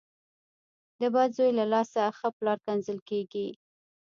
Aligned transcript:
د 0.99 1.01
بد 1.13 1.29
زوی 1.37 1.51
له 1.59 1.65
لاسه 1.73 2.01
ښه 2.17 2.27
پلار 2.37 2.57
کنځل 2.67 2.99
کېږي. 3.09 3.47